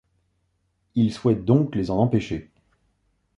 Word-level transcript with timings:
Il 0.95 1.13
souhaite 1.13 1.45
donc 1.45 1.75
les 1.75 1.91
en 1.91 1.97
empêcher. 1.99 2.49